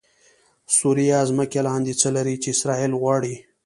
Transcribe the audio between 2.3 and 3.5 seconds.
چې اسرایل غواړي؟😱